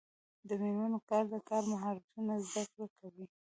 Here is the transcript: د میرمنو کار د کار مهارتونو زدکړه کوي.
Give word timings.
د 0.47 0.49
میرمنو 0.61 0.99
کار 1.09 1.23
د 1.33 1.35
کار 1.49 1.63
مهارتونو 1.71 2.33
زدکړه 2.51 2.87
کوي. 2.97 3.25